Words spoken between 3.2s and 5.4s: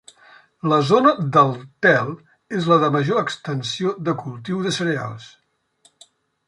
extensió de cultiu de cereals.